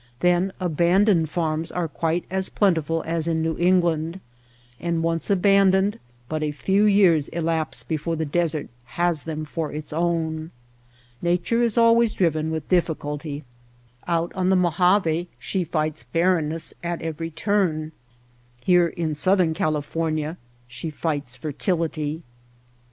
Then 0.21 0.51
abandoned 0.59 1.29
farms 1.29 1.71
are 1.71 1.87
quite 1.87 2.25
as 2.31 2.49
plentiful 2.49 3.03
as 3.05 3.27
in 3.27 3.43
New 3.43 3.55
England; 3.59 4.19
and 4.79 5.03
once 5.03 5.29
aban 5.29 5.69
doned, 5.73 5.99
but 6.27 6.41
a 6.41 6.51
few 6.51 6.85
years 6.85 7.27
elapse 7.27 7.83
before 7.83 8.15
the 8.15 8.25
desert 8.25 8.67
has 8.97 9.25
them 9.25 9.45
for 9.45 9.71
its 9.71 9.93
own. 9.93 10.49
Nature 11.21 11.61
is 11.61 11.77
always 11.77 12.15
driven 12.15 12.49
with 12.49 12.67
difficulty. 12.67 13.43
Out 14.07 14.31
on 14.33 14.49
the 14.49 14.55
Mojave 14.55 15.27
she 15.37 15.63
fights 15.63 16.03
barrenness 16.03 16.73
at 16.83 16.99
every 17.03 17.29
turn; 17.29 17.91
here 18.59 18.87
in 18.87 19.13
Southern 19.13 19.53
California 19.53 20.35
she 20.67 20.89
fights 20.89 21.35
fertility. 21.35 22.23